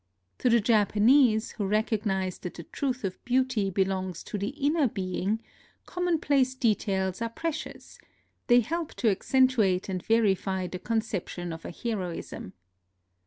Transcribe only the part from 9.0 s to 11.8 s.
ac centuate and verify the conception of a